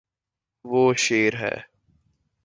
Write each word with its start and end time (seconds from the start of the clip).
وہ 0.65 0.83
شیر 0.97 1.33
ہے 1.35 1.55